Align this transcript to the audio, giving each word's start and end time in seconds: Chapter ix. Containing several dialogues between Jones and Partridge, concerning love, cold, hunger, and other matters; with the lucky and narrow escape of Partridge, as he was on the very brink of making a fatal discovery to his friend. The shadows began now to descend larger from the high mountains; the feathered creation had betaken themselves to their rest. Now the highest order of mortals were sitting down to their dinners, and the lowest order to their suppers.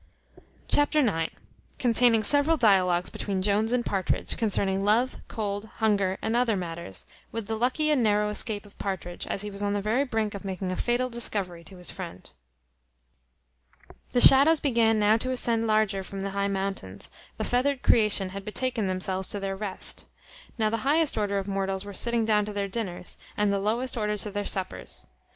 Chapter 0.67 0.97
ix. 0.99 1.31
Containing 1.77 2.23
several 2.23 2.57
dialogues 2.57 3.11
between 3.11 3.43
Jones 3.43 3.71
and 3.71 3.85
Partridge, 3.85 4.35
concerning 4.35 4.83
love, 4.83 5.17
cold, 5.27 5.65
hunger, 5.75 6.17
and 6.23 6.35
other 6.35 6.57
matters; 6.57 7.05
with 7.31 7.45
the 7.45 7.55
lucky 7.55 7.91
and 7.91 8.01
narrow 8.01 8.29
escape 8.29 8.65
of 8.65 8.79
Partridge, 8.79 9.27
as 9.27 9.43
he 9.43 9.51
was 9.51 9.61
on 9.61 9.73
the 9.73 9.79
very 9.81 10.03
brink 10.03 10.33
of 10.33 10.43
making 10.43 10.71
a 10.71 10.75
fatal 10.75 11.07
discovery 11.07 11.63
to 11.65 11.77
his 11.77 11.91
friend. 11.91 12.31
The 14.13 14.21
shadows 14.21 14.59
began 14.59 14.97
now 14.97 15.17
to 15.17 15.27
descend 15.29 15.67
larger 15.67 16.01
from 16.03 16.21
the 16.21 16.31
high 16.31 16.47
mountains; 16.47 17.11
the 17.37 17.43
feathered 17.43 17.83
creation 17.83 18.29
had 18.29 18.43
betaken 18.43 18.87
themselves 18.87 19.29
to 19.29 19.39
their 19.39 19.55
rest. 19.55 20.05
Now 20.57 20.71
the 20.71 20.77
highest 20.77 21.15
order 21.15 21.37
of 21.37 21.47
mortals 21.47 21.85
were 21.85 21.93
sitting 21.93 22.25
down 22.25 22.43
to 22.45 22.53
their 22.53 22.67
dinners, 22.67 23.19
and 23.37 23.53
the 23.53 23.59
lowest 23.59 23.95
order 23.95 24.17
to 24.17 24.31
their 24.31 24.45
suppers. 24.45 25.05